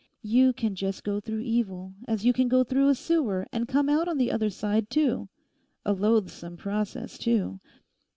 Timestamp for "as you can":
2.07-2.47